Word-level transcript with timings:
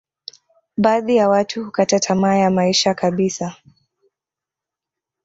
baadhi 0.77 1.15
ya 1.15 1.29
watu 1.29 1.65
hukata 1.65 1.99
tamaa 1.99 2.35
ya 2.35 2.51
maisha 2.51 2.93
kabisa 2.93 3.55